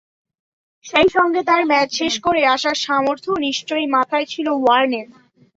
[0.85, 5.07] সেই সঙ্গে তাঁর ম্যাচ শেষ করে আসার সামর্থ্যও নিশ্চয়ই মাথায় ছিল ওয়ার্নের।